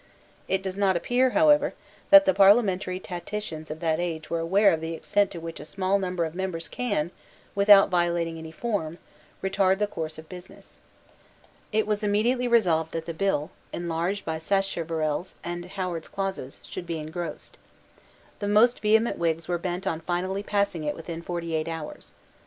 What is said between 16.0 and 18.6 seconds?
clauses, should be ingrossed. The